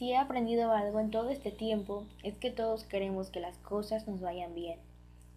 Si 0.00 0.12
he 0.12 0.16
aprendido 0.16 0.72
algo 0.72 0.98
en 0.98 1.10
todo 1.10 1.28
este 1.28 1.50
tiempo 1.50 2.06
es 2.22 2.34
que 2.36 2.50
todos 2.50 2.84
queremos 2.84 3.28
que 3.28 3.38
las 3.38 3.58
cosas 3.58 4.08
nos 4.08 4.22
vayan 4.22 4.54
bien. 4.54 4.78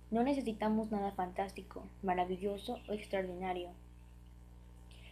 No 0.09 0.23
necesitamos 0.23 0.89
nada 0.89 1.11
fantástico, 1.11 1.83
maravilloso 2.01 2.79
o 2.87 2.93
extraordinario. 2.93 3.71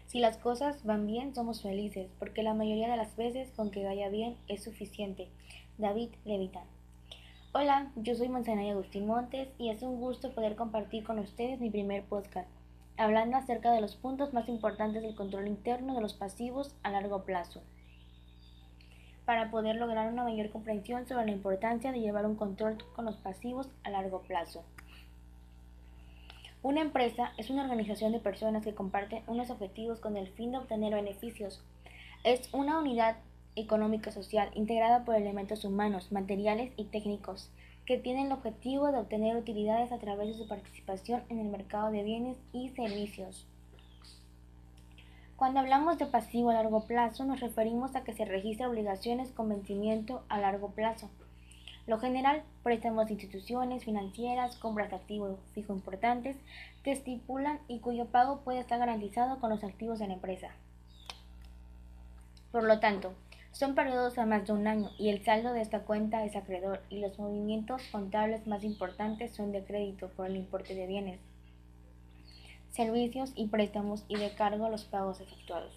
Si 0.07 0.21
las 0.21 0.37
cosas 0.37 0.85
van 0.85 1.05
bien 1.05 1.35
somos 1.35 1.61
felices, 1.63 2.09
porque 2.17 2.44
la 2.44 2.53
mayoría 2.53 2.90
de 2.90 2.96
las 2.96 3.17
veces 3.17 3.51
con 3.51 3.72
que 3.72 3.83
vaya 3.83 4.08
bien 4.08 4.37
es 4.47 4.63
suficiente. 4.63 5.28
David 5.78 6.12
Levitan. 6.24 6.63
Hola, 7.52 7.92
yo 7.97 8.15
soy 8.15 8.29
Manzanaya 8.29 8.72
Agustín 8.72 9.06
Montes 9.06 9.49
y 9.58 9.70
es 9.70 9.81
un 9.81 9.99
gusto 9.99 10.33
poder 10.33 10.56
compartir 10.56 11.04
con 11.04 11.20
ustedes 11.20 11.60
mi 11.60 11.70
primer 11.70 12.04
podcast, 12.06 12.47
hablando 12.96 13.36
acerca 13.36 13.74
de 13.74 13.81
los 13.81 13.97
puntos 13.97 14.31
más 14.31 14.47
importantes 14.47 15.02
del 15.02 15.13
control 15.13 15.49
interno 15.49 15.94
de 15.94 16.02
los 16.02 16.13
pasivos 16.13 16.73
a 16.84 16.91
largo 16.91 17.26
plazo 17.26 17.62
para 19.31 19.49
poder 19.49 19.77
lograr 19.77 20.12
una 20.12 20.26
mayor 20.26 20.49
comprensión 20.49 21.08
sobre 21.08 21.27
la 21.27 21.31
importancia 21.31 21.94
de 21.94 22.02
llevar 22.02 22.26
un 22.26 22.35
control 22.35 22.77
con 22.94 23.05
los 23.05 23.16
pasivos 23.16 23.70
a 23.85 23.89
largo 23.89 24.23
plazo. 24.23 24.66
Una 26.62 26.81
empresa 26.81 27.31
es 27.38 27.49
una 27.49 27.63
organización 27.63 28.12
de 28.12 28.20
personas 28.20 28.62
que 28.62 28.75
comparten 28.75 29.23
unos 29.27 29.49
objetivos 29.49 30.02
con 30.02 30.17
el 30.17 30.27
fin 30.27 30.52
de 30.52 30.58
obtener 30.58 30.94
beneficios. 30.94 31.63
Es 32.25 32.53
una 32.53 32.77
unidad 32.77 33.20
económica 33.55 34.12
social 34.12 34.52
integrada 34.53 35.05
por 35.05 35.16
elementos 35.16 35.63
humanos, 35.63 36.11
materiales 36.11 36.73
y 36.75 36.84
técnicos 36.84 37.53
que 37.86 37.98
tienen 37.98 38.25
el 38.25 38.34
objetivo 38.34 38.91
de 38.91 38.98
obtener 38.98 39.38
utilidades 39.38 39.94
a 39.94 40.00
través 40.00 40.27
de 40.27 40.34
su 40.34 40.50
participación 40.50 41.23
en 41.30 41.39
el 41.39 41.48
mercado 41.48 41.89
de 41.89 42.03
bienes 42.03 42.38
y 42.52 42.67
servicios. 42.72 43.48
Cuando 45.41 45.59
hablamos 45.59 45.98
de 45.98 46.05
pasivo 46.05 46.52
a 46.52 46.54
largo 46.54 46.81
plazo, 46.81 47.26
nos 47.26 47.40
referimos 47.40 47.95
a 47.95 48.04
que 48.04 48.13
se 48.13 48.26
registran 48.26 48.70
obligaciones 48.70 49.31
con 49.31 49.50
vencimiento 49.50 50.23
a 50.30 50.40
largo 50.40 50.70
plazo. 50.70 51.09
Lo 51.88 52.00
general, 52.00 52.44
préstamos 52.61 53.08
de 53.08 53.14
instituciones 53.14 53.84
financieras, 53.84 54.56
compras 54.58 54.92
de 54.92 54.97
activos 54.97 55.39
fijo 55.56 55.73
importantes 55.73 56.38
que 56.84 56.92
estipulan 56.92 57.58
y 57.67 57.80
cuyo 57.80 58.06
pago 58.06 58.42
puede 58.42 58.59
estar 58.59 58.78
garantizado 58.78 59.39
con 59.39 59.50
los 59.50 59.64
activos 59.64 59.97
de 59.97 60.09
la 60.09 60.14
empresa. 60.14 60.50
Por 62.52 62.62
lo 62.62 62.80
tanto, 62.80 63.12
son 63.52 63.73
periodos 63.73 64.19
a 64.19 64.28
más 64.28 64.45
de 64.45 64.53
un 64.53 64.67
año 64.67 64.92
y 65.00 65.09
el 65.09 65.25
saldo 65.25 65.53
de 65.53 65.62
esta 65.62 65.80
cuenta 65.80 66.23
es 66.23 66.36
acreedor 66.36 66.84
y 66.92 67.00
los 67.00 67.17
movimientos 67.17 67.81
contables 67.92 68.45
más 68.45 68.64
importantes 68.64 69.31
son 69.31 69.52
de 69.52 69.64
crédito 69.64 70.09
por 70.09 70.28
el 70.28 70.36
importe 70.36 70.75
de 70.75 70.86
bienes 70.86 71.31
servicios 72.72 73.33
y 73.36 73.47
préstamos 73.47 74.05
y 74.08 74.17
de 74.17 74.33
cargo 74.33 74.66
a 74.66 74.69
los 74.69 74.86
pagos 74.86 75.19
efectuados. 75.19 75.73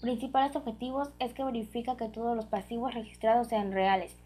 Principales 0.00 0.56
objetivos 0.56 1.10
es 1.18 1.32
que 1.32 1.44
verifica 1.44 1.96
que 1.96 2.08
todos 2.08 2.36
los 2.36 2.46
pasivos 2.46 2.92
registrados 2.92 3.48
sean 3.48 3.72
reales, 3.72 4.16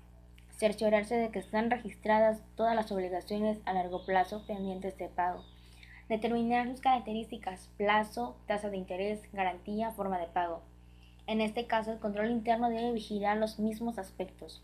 cerciorarse 0.57 1.17
de 1.17 1.31
que 1.31 1.39
están 1.39 1.71
registradas 1.71 2.41
todas 2.57 2.75
las 2.75 2.91
obligaciones 2.91 3.59
a 3.67 3.75
largo 3.75 4.05
plazo 4.05 4.43
pendientes 4.47 4.97
de 4.97 5.09
pago, 5.09 5.45
determinar 6.09 6.67
sus 6.69 6.81
características, 6.81 7.69
plazo, 7.77 8.37
tasa 8.47 8.71
de 8.71 8.79
interés, 8.79 9.21
garantía, 9.33 9.91
forma 9.91 10.19
de 10.19 10.27
pago. 10.29 10.63
En 11.27 11.41
este 11.41 11.67
caso, 11.67 11.93
el 11.93 11.99
control 11.99 12.31
interno 12.31 12.71
debe 12.71 12.93
vigilar 12.93 13.37
los 13.37 13.59
mismos 13.59 13.99
aspectos, 13.99 14.63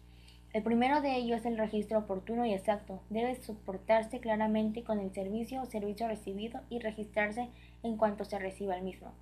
el 0.53 0.63
primero 0.63 1.01
de 1.01 1.17
ellos 1.17 1.41
es 1.41 1.47
el 1.47 1.57
registro 1.57 1.99
oportuno 1.99 2.45
y 2.45 2.53
exacto. 2.53 3.01
Debe 3.09 3.35
soportarse 3.37 4.21
claramente 4.21 4.85
con 4.85 5.01
el 5.01 5.13
servicio 5.15 5.63
o 5.63 5.67
servicio 5.67 6.09
recibido 6.09 6.61
y 6.69 6.79
registrarse 6.79 7.49
en 7.83 7.97
cuanto 7.97 8.27
se 8.27 8.39
reciba 8.39 8.77
el 8.77 8.83
mismo. 8.83 9.13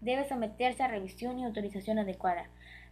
Debe 0.00 0.28
someterse 0.28 0.82
a 0.82 0.88
revisión 0.88 1.38
y 1.38 1.44
autorización 1.44 2.00
adecuada. 2.00 2.48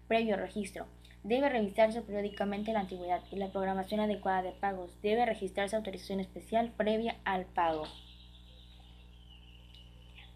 Previo 0.06 0.36
registro. 0.36 0.86
Debe 1.24 1.48
revisarse 1.48 2.02
periódicamente 2.02 2.72
la 2.72 2.80
antigüedad 2.80 3.22
y 3.30 3.36
la 3.36 3.48
programación 3.48 4.00
adecuada 4.00 4.42
de 4.42 4.52
pagos. 4.52 4.96
Debe 5.02 5.26
registrarse 5.26 5.74
autorización 5.74 6.20
especial 6.20 6.72
previa 6.76 7.16
al 7.24 7.46
pago. 7.46 7.84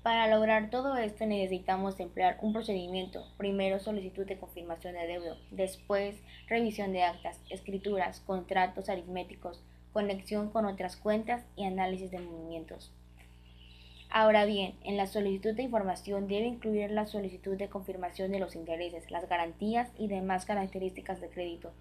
Para 0.06 0.28
lograr 0.28 0.70
todo 0.70 0.96
esto 0.96 1.26
necesitamos 1.26 1.98
emplear 1.98 2.38
un 2.40 2.52
procedimiento. 2.52 3.26
Primero 3.38 3.80
solicitud 3.80 4.24
de 4.24 4.38
confirmación 4.38 4.94
de 4.94 5.04
deuda, 5.04 5.36
después 5.50 6.14
revisión 6.46 6.92
de 6.92 7.02
actas, 7.02 7.40
escrituras, 7.50 8.20
contratos 8.20 8.88
aritméticos, 8.88 9.64
conexión 9.92 10.50
con 10.50 10.64
otras 10.64 10.96
cuentas 10.96 11.44
y 11.56 11.64
análisis 11.64 12.12
de 12.12 12.20
movimientos. 12.20 12.92
Ahora 14.08 14.44
bien, 14.44 14.76
en 14.84 14.96
la 14.96 15.08
solicitud 15.08 15.54
de 15.54 15.64
información 15.64 16.28
debe 16.28 16.46
incluir 16.46 16.92
la 16.92 17.06
solicitud 17.06 17.56
de 17.56 17.68
confirmación 17.68 18.30
de 18.30 18.38
los 18.38 18.54
intereses, 18.54 19.10
las 19.10 19.28
garantías 19.28 19.90
y 19.98 20.06
demás 20.06 20.46
características 20.46 21.20
de 21.20 21.30
crédito. 21.30 21.72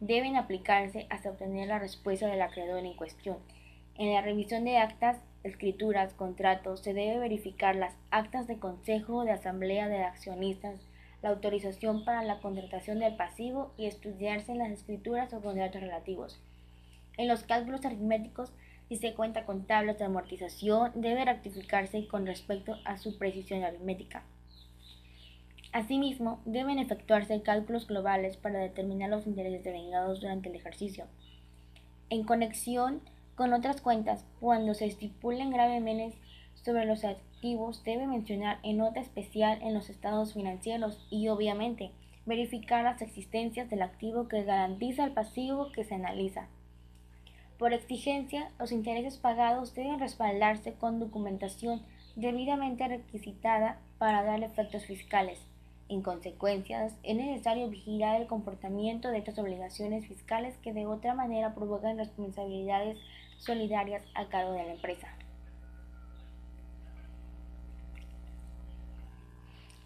Deben 0.00 0.36
aplicarse 0.36 1.06
hasta 1.10 1.28
obtener 1.28 1.68
la 1.68 1.80
respuesta 1.80 2.28
del 2.28 2.40
acreedor 2.40 2.78
en 2.78 2.94
cuestión. 2.94 3.36
En 3.96 4.12
la 4.12 4.22
revisión 4.22 4.64
de 4.64 4.78
actas 4.78 5.18
escrituras, 5.44 6.14
contratos, 6.14 6.80
se 6.80 6.94
debe 6.94 7.18
verificar 7.18 7.76
las 7.76 7.94
actas 8.10 8.48
de 8.48 8.58
consejo 8.58 9.24
de 9.24 9.30
asamblea 9.30 9.88
de 9.88 10.02
accionistas, 10.02 10.80
la 11.22 11.28
autorización 11.28 12.04
para 12.04 12.22
la 12.24 12.40
contratación 12.40 12.98
del 12.98 13.14
pasivo 13.14 13.72
y 13.76 13.86
estudiarse 13.86 14.54
las 14.54 14.70
escrituras 14.70 15.32
o 15.32 15.40
contratos 15.40 15.80
relativos. 15.80 16.40
En 17.16 17.28
los 17.28 17.44
cálculos 17.44 17.84
aritméticos, 17.84 18.52
si 18.88 18.96
se 18.96 19.14
cuenta 19.14 19.46
con 19.46 19.64
tablas 19.64 19.98
de 19.98 20.04
amortización, 20.04 20.90
debe 20.96 21.24
rectificarse 21.24 22.06
con 22.08 22.26
respecto 22.26 22.76
a 22.84 22.98
su 22.98 23.16
precisión 23.16 23.62
aritmética. 23.62 24.24
Asimismo, 25.72 26.40
deben 26.44 26.78
efectuarse 26.78 27.42
cálculos 27.42 27.86
globales 27.86 28.36
para 28.36 28.58
determinar 28.58 29.10
los 29.10 29.26
intereses 29.26 29.64
devengados 29.64 30.20
durante 30.20 30.48
el 30.48 30.56
ejercicio. 30.56 31.06
En 32.10 32.24
conexión 32.24 33.00
con 33.34 33.52
otras 33.52 33.80
cuentas, 33.80 34.24
cuando 34.40 34.74
se 34.74 34.86
estipulen 34.86 35.50
gravemente 35.50 36.16
sobre 36.54 36.86
los 36.86 37.04
activos, 37.04 37.82
debe 37.84 38.06
mencionar 38.06 38.58
en 38.62 38.78
nota 38.78 39.00
especial 39.00 39.58
en 39.62 39.74
los 39.74 39.90
estados 39.90 40.34
financieros 40.34 41.04
y, 41.10 41.28
obviamente, 41.28 41.90
verificar 42.26 42.84
las 42.84 43.02
existencias 43.02 43.68
del 43.68 43.82
activo 43.82 44.28
que 44.28 44.44
garantiza 44.44 45.04
el 45.04 45.12
pasivo 45.12 45.70
que 45.72 45.84
se 45.84 45.94
analiza. 45.94 46.48
Por 47.58 47.72
exigencia, 47.72 48.50
los 48.58 48.72
intereses 48.72 49.18
pagados 49.18 49.74
deben 49.74 50.00
respaldarse 50.00 50.74
con 50.74 51.00
documentación 51.00 51.82
debidamente 52.16 52.86
requisitada 52.88 53.78
para 53.98 54.22
dar 54.22 54.42
efectos 54.42 54.84
fiscales. 54.86 55.38
En 55.88 56.02
consecuencia, 56.02 56.86
es 57.02 57.16
necesario 57.16 57.68
vigilar 57.68 58.20
el 58.20 58.26
comportamiento 58.26 59.08
de 59.10 59.18
estas 59.18 59.38
obligaciones 59.38 60.06
fiscales 60.06 60.56
que 60.58 60.72
de 60.72 60.86
otra 60.86 61.14
manera 61.14 61.54
provocan 61.54 61.98
responsabilidades 61.98 62.98
solidarias 63.38 64.02
a 64.14 64.26
cargo 64.28 64.52
de 64.52 64.64
la 64.64 64.72
empresa. 64.72 65.08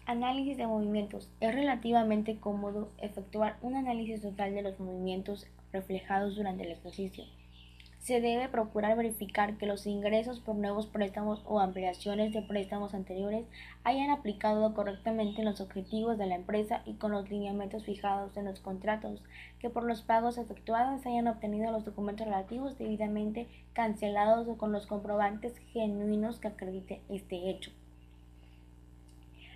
Análisis 0.05 0.57
de 0.57 0.67
movimientos. 0.67 1.29
Es 1.39 1.53
relativamente 1.53 2.39
cómodo 2.39 2.91
efectuar 2.97 3.57
un 3.61 3.75
análisis 3.75 4.21
total 4.21 4.55
de 4.55 4.63
los 4.63 4.79
movimientos 4.79 5.45
reflejados 5.71 6.35
durante 6.35 6.63
el 6.63 6.71
ejercicio 6.71 7.25
se 7.99 8.21
debe 8.21 8.47
procurar 8.47 8.95
verificar 8.95 9.57
que 9.57 9.65
los 9.65 9.85
ingresos 9.85 10.39
por 10.39 10.55
nuevos 10.55 10.87
préstamos 10.87 11.43
o 11.45 11.59
ampliaciones 11.59 12.33
de 12.33 12.41
préstamos 12.41 12.93
anteriores 12.93 13.45
hayan 13.83 14.09
aplicado 14.09 14.73
correctamente 14.73 15.43
los 15.43 15.59
objetivos 15.59 16.17
de 16.17 16.25
la 16.25 16.35
empresa 16.35 16.81
y 16.85 16.93
con 16.93 17.11
los 17.11 17.29
lineamientos 17.29 17.83
fijados 17.83 18.35
en 18.37 18.45
los 18.45 18.61
contratos, 18.61 19.21
que 19.59 19.69
por 19.69 19.83
los 19.83 20.01
pagos 20.01 20.37
efectuados 20.37 21.05
hayan 21.05 21.27
obtenido 21.27 21.71
los 21.71 21.85
documentos 21.85 22.25
relativos 22.25 22.77
debidamente 22.77 23.47
cancelados 23.73 24.47
o 24.47 24.57
con 24.57 24.71
los 24.71 24.87
comprobantes 24.87 25.53
genuinos 25.73 26.39
que 26.39 26.47
acredite 26.47 27.01
este 27.09 27.49
hecho. 27.49 27.71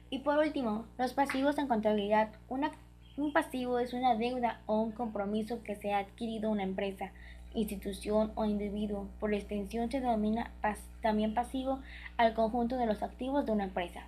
Y 0.09 0.19
por 0.19 0.37
último, 0.37 0.85
los 0.99 1.13
pasivos 1.13 1.57
en 1.57 1.67
contabilidad. 1.67 2.29
un 3.17 3.33
pasivo 3.33 3.79
es 3.79 3.93
una 3.93 4.15
deuda 4.15 4.61
o 4.67 4.81
un 4.81 4.91
compromiso 4.91 5.63
que 5.63 5.75
se 5.75 5.93
ha 5.93 5.99
adquirido 5.99 6.51
una 6.51 6.63
empresa 6.63 7.11
institución 7.53 8.31
o 8.35 8.45
individuo. 8.45 9.07
Por 9.19 9.33
extensión 9.33 9.91
se 9.91 9.99
denomina 9.99 10.51
también 11.01 11.33
pasivo 11.33 11.79
al 12.17 12.33
conjunto 12.33 12.77
de 12.77 12.85
los 12.85 13.03
activos 13.03 13.45
de 13.45 13.51
una 13.51 13.65
empresa, 13.65 14.07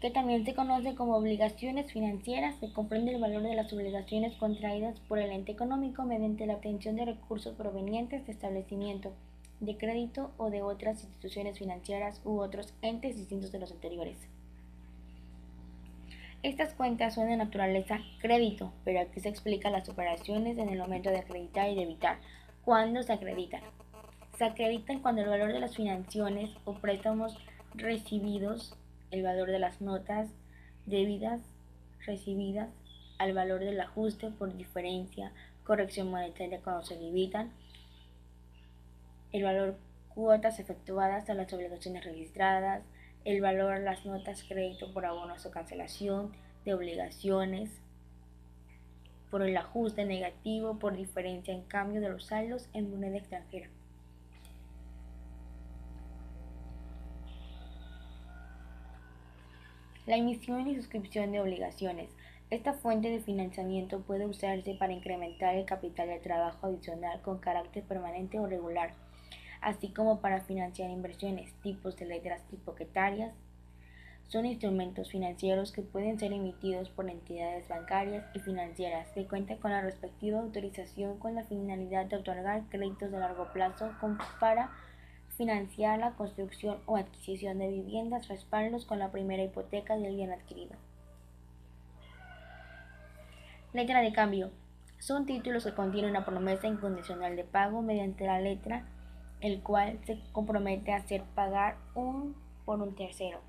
que 0.00 0.10
también 0.10 0.44
se 0.44 0.54
conoce 0.54 0.94
como 0.94 1.16
obligaciones 1.16 1.92
financieras, 1.92 2.56
se 2.60 2.72
comprende 2.72 3.14
el 3.14 3.20
valor 3.20 3.42
de 3.42 3.54
las 3.54 3.72
obligaciones 3.72 4.34
contraídas 4.36 5.00
por 5.00 5.18
el 5.18 5.30
ente 5.30 5.52
económico 5.52 6.04
mediante 6.04 6.46
la 6.46 6.56
obtención 6.56 6.96
de 6.96 7.06
recursos 7.06 7.54
provenientes 7.54 8.26
de 8.26 8.32
establecimiento 8.32 9.12
de 9.60 9.76
crédito 9.76 10.30
o 10.36 10.50
de 10.50 10.62
otras 10.62 11.02
instituciones 11.02 11.58
financieras 11.58 12.20
u 12.24 12.40
otros 12.40 12.74
entes 12.82 13.16
distintos 13.16 13.52
de 13.52 13.60
los 13.60 13.72
anteriores. 13.72 14.18
Estas 16.44 16.74
cuentas 16.74 17.14
son 17.14 17.28
de 17.28 17.38
naturaleza 17.38 18.00
crédito, 18.20 18.70
pero 18.84 19.00
aquí 19.00 19.18
se 19.18 19.30
explica 19.30 19.70
las 19.70 19.88
operaciones 19.88 20.58
en 20.58 20.68
el 20.68 20.78
momento 20.78 21.08
de 21.08 21.20
acreditar 21.20 21.70
y 21.70 21.74
de 21.74 21.84
evitar. 21.84 22.18
¿Cuándo 22.66 23.02
se 23.02 23.14
acreditan? 23.14 23.62
Se 24.36 24.44
acreditan 24.44 25.00
cuando 25.00 25.22
el 25.22 25.30
valor 25.30 25.54
de 25.54 25.60
las 25.60 25.74
financiaciones 25.74 26.50
o 26.66 26.74
préstamos 26.74 27.38
recibidos, 27.74 28.76
el 29.10 29.22
valor 29.22 29.50
de 29.50 29.58
las 29.58 29.80
notas 29.80 30.28
debidas 30.84 31.40
recibidas 32.04 32.68
al 33.16 33.32
valor 33.32 33.60
del 33.60 33.80
ajuste 33.80 34.28
por 34.28 34.54
diferencia, 34.54 35.32
corrección 35.64 36.10
monetaria 36.10 36.60
cuando 36.60 36.84
se 36.84 37.00
limitan, 37.00 37.52
el 39.32 39.44
valor 39.44 39.78
cuotas 40.14 40.58
efectuadas 40.58 41.30
a 41.30 41.34
las 41.34 41.50
obligaciones 41.54 42.04
registradas, 42.04 42.82
el 43.24 43.40
valor 43.40 43.80
las 43.80 44.04
notas 44.04 44.44
crédito 44.46 44.92
por 44.92 45.06
abonos 45.06 45.46
o 45.46 45.50
cancelación 45.50 46.32
de 46.64 46.74
obligaciones, 46.74 47.70
por 49.30 49.42
el 49.42 49.56
ajuste 49.56 50.04
negativo 50.04 50.78
por 50.78 50.96
diferencia 50.96 51.52
en 51.52 51.62
cambio 51.62 52.00
de 52.00 52.10
los 52.10 52.26
saldos 52.26 52.68
en 52.72 52.90
moneda 52.90 53.16
extranjera. 53.16 53.68
La 60.06 60.16
emisión 60.16 60.68
y 60.68 60.76
suscripción 60.76 61.32
de 61.32 61.40
obligaciones. 61.40 62.10
Esta 62.50 62.74
fuente 62.74 63.08
de 63.08 63.20
financiamiento 63.20 64.02
puede 64.02 64.26
usarse 64.26 64.74
para 64.74 64.92
incrementar 64.92 65.54
el 65.54 65.64
capital 65.64 66.08
de 66.08 66.20
trabajo 66.20 66.66
adicional 66.66 67.22
con 67.22 67.38
carácter 67.38 67.82
permanente 67.84 68.38
o 68.38 68.46
regular, 68.46 68.92
así 69.64 69.88
como 69.88 70.20
para 70.20 70.42
financiar 70.42 70.90
inversiones, 70.90 71.52
tipos 71.62 71.96
de 71.96 72.04
letras 72.04 72.42
hipoquetarias. 72.52 73.34
Son 74.28 74.46
instrumentos 74.46 75.10
financieros 75.10 75.72
que 75.72 75.82
pueden 75.82 76.18
ser 76.18 76.32
emitidos 76.32 76.90
por 76.90 77.08
entidades 77.08 77.66
bancarias 77.68 78.24
y 78.34 78.40
financieras 78.40 79.08
que 79.12 79.26
cuentan 79.26 79.58
con 79.58 79.70
la 79.70 79.80
respectiva 79.80 80.40
autorización 80.40 81.18
con 81.18 81.34
la 81.34 81.44
finalidad 81.44 82.06
de 82.06 82.16
otorgar 82.16 82.62
créditos 82.68 83.10
de 83.10 83.18
largo 83.18 83.52
plazo 83.52 83.90
para 84.38 84.70
financiar 85.36 85.98
la 85.98 86.12
construcción 86.12 86.78
o 86.86 86.96
adquisición 86.96 87.58
de 87.58 87.68
viviendas, 87.68 88.28
respaldos 88.28 88.84
con 88.84 88.98
la 88.98 89.10
primera 89.10 89.42
hipoteca 89.42 89.96
del 89.96 90.14
bien 90.14 90.32
adquirido. 90.32 90.74
Letra 93.72 94.02
de 94.02 94.12
cambio. 94.12 94.50
Son 94.98 95.26
títulos 95.26 95.64
que 95.64 95.74
contienen 95.74 96.10
una 96.10 96.24
promesa 96.24 96.66
incondicional 96.66 97.34
de 97.34 97.44
pago 97.44 97.82
mediante 97.82 98.24
la 98.24 98.40
letra, 98.40 98.86
el 99.44 99.60
cual 99.60 99.98
se 100.06 100.18
compromete 100.32 100.90
a 100.90 100.96
hacer 100.96 101.22
pagar 101.34 101.76
un 101.94 102.34
por 102.64 102.80
un 102.80 102.94
tercero. 102.94 103.40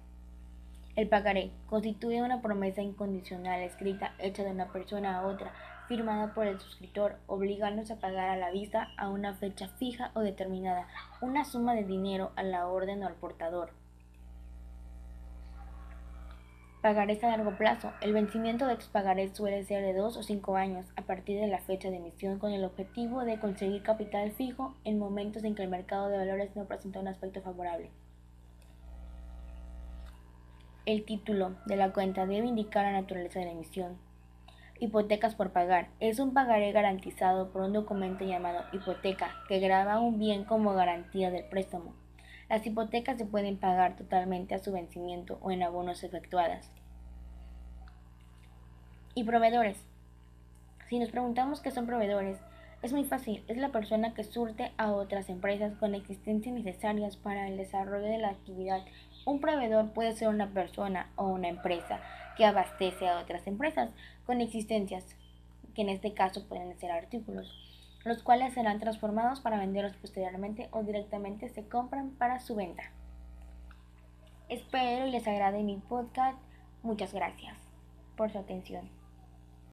El 0.98 1.08
pagaré 1.08 1.52
constituye 1.68 2.22
una 2.22 2.42
promesa 2.42 2.82
incondicional 2.82 3.62
escrita 3.62 4.14
hecha 4.20 4.44
de 4.44 4.52
una 4.52 4.74
persona 4.74 5.18
a 5.18 5.26
otra 5.26 5.54
firmada 5.88 6.34
por 6.34 6.48
el 6.48 6.60
suscriptor, 6.60 7.16
obligándose 7.28 7.94
a 7.94 8.00
pagar 8.00 8.28
a 8.28 8.36
la 8.36 8.52
vista 8.52 8.90
a 8.98 9.08
una 9.08 9.36
fecha 9.36 9.70
fija 9.70 10.12
o 10.16 10.20
determinada 10.20 10.86
una 11.22 11.46
suma 11.46 11.74
de 11.76 11.86
dinero 11.86 12.34
a 12.36 12.44
la 12.44 12.68
orden 12.68 13.02
o 13.02 13.08
al 13.08 13.16
portador. 13.16 13.72
Pagarés 16.86 17.24
a 17.24 17.30
largo 17.30 17.58
plazo. 17.58 17.92
El 18.00 18.14
vencimiento 18.14 18.68
de 18.68 18.74
estos 18.74 18.90
pagarés 18.90 19.36
suele 19.36 19.64
ser 19.64 19.82
de 19.82 19.96
dos 19.96 20.18
o 20.18 20.22
cinco 20.22 20.56
años 20.56 20.86
a 20.96 21.02
partir 21.02 21.40
de 21.40 21.48
la 21.48 21.58
fecha 21.58 21.90
de 21.90 21.98
emisión 21.98 22.38
con 22.38 22.52
el 22.52 22.64
objetivo 22.64 23.26
de 23.26 23.40
conseguir 23.40 23.82
capital 23.82 24.32
fijo 24.34 24.76
en 24.84 25.00
momentos 25.00 25.44
en 25.44 25.56
que 25.56 25.64
el 25.64 25.70
mercado 25.70 26.10
de 26.10 26.20
valores 26.20 26.56
no 26.56 26.66
presenta 26.66 27.00
un 27.00 27.08
aspecto 27.08 27.42
favorable. 27.42 27.90
El 30.86 31.06
título 31.06 31.56
de 31.66 31.76
la 31.76 31.92
cuenta 31.92 32.28
debe 32.28 32.46
indicar 32.46 32.86
la 32.86 33.02
naturaleza 33.02 33.40
de 33.40 33.46
la 33.46 33.54
emisión, 33.54 33.98
Hipotecas 34.80 35.34
por 35.34 35.54
pagar. 35.54 35.88
Es 36.00 36.20
un 36.20 36.36
pagaré 36.36 36.72
garantizado 36.72 37.50
por 37.50 37.64
un 37.64 37.74
documento 37.74 38.26
llamado 38.26 38.64
hipoteca 38.74 39.32
que 39.48 39.60
graba 39.60 40.00
un 40.00 40.20
bien 40.20 40.44
como 40.44 40.76
garantía 40.76 41.32
del 41.32 41.46
préstamo. 41.46 42.05
Las 42.50 42.66
hipotecas 42.66 43.18
se 43.18 43.26
pueden 43.26 43.58
pagar 43.58 43.96
totalmente 43.96 44.54
a 44.54 44.60
su 44.60 44.72
vencimiento 44.72 45.40
o 45.42 45.52
en 45.52 45.64
abonos 45.64 46.04
efectuadas. 46.04 46.70
Y 49.16 49.24
proveedores. 49.24 49.78
Si 50.88 51.00
nos 51.00 51.10
preguntamos 51.10 51.62
qué 51.62 51.72
son 51.72 51.88
proveedores, 51.88 52.38
es 52.84 52.94
muy 52.94 53.04
fácil, 53.04 53.44
es 53.48 53.58
la 53.58 53.70
persona 53.70 54.14
que 54.14 54.24
surte 54.24 54.72
a 54.78 54.92
otras 54.92 55.30
empresas 55.30 55.74
con 55.78 55.96
existencias 55.96 56.54
necesarias 56.54 57.18
para 57.18 57.48
el 57.48 57.58
desarrollo 57.58 58.06
de 58.06 58.20
la 58.20 58.30
actividad. 58.30 58.82
Un 59.26 59.40
proveedor 59.40 59.92
puede 59.94 60.14
ser 60.14 60.28
una 60.28 60.52
persona 60.52 61.10
o 61.16 61.26
una 61.26 61.48
empresa 61.48 62.00
que 62.38 62.46
abastece 62.46 63.08
a 63.08 63.20
otras 63.20 63.48
empresas 63.48 63.90
con 64.28 64.40
existencias, 64.40 65.04
que 65.74 65.82
en 65.82 65.90
este 65.90 66.14
caso 66.14 66.48
pueden 66.48 66.78
ser 66.78 66.92
artículos, 66.92 67.52
los 68.06 68.24
cuales 68.24 68.54
serán 68.54 68.80
transformados 68.80 69.42
para 69.42 69.60
venderlos 69.60 69.98
posteriormente 69.98 70.70
o 70.72 70.84
directamente 70.84 71.50
se 71.50 71.68
compran 71.68 72.12
para 72.12 72.40
su 72.40 72.56
venta. 72.56 72.84
Espero 74.48 75.08
y 75.08 75.12
les 75.12 75.28
agrade 75.28 75.64
mi 75.64 75.78
podcast. 75.78 76.38
Muchas 76.84 77.14
gracias 77.14 77.58
por 78.16 78.32
su 78.32 78.38
atención. 78.38 78.88